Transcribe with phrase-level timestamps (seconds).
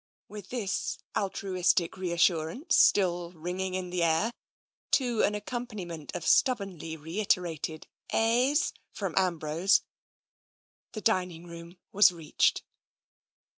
[0.27, 4.33] With this altruistic reassurance still ringing in the ii TENSION 8i air,
[4.93, 9.83] to an accompaniment of stubbornly reiterated ehs" from Ambrose,
[10.93, 12.63] the dining room was reached.